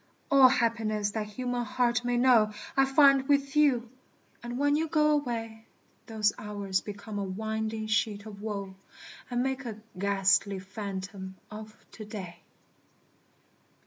All 0.31 0.47
happiness 0.49 1.11
that 1.11 1.27
human 1.27 1.63
heart 1.63 2.03
may 2.03 2.17
know 2.17 2.51
I 2.75 2.85
find 2.85 3.27
with 3.27 3.55
you; 3.55 3.91
and 4.41 4.57
when 4.57 4.75
you 4.75 4.87
go 4.87 5.11
away, 5.11 5.67
Those 6.07 6.33
hours 6.39 6.81
become 6.81 7.19
a 7.19 7.23
winding 7.23 7.85
sheet 7.85 8.25
of 8.25 8.41
woe, 8.41 8.73
And 9.29 9.43
make 9.43 9.63
a 9.63 9.79
ghastly 9.99 10.57
phantom 10.57 11.35
of 11.51 11.77
To 11.91 12.05
day. 12.05 12.39